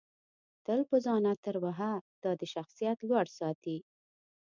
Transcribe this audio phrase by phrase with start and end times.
[0.65, 1.93] تل په ځان عطر وهه
[2.23, 3.77] دادی شخصیت لوړ ساتي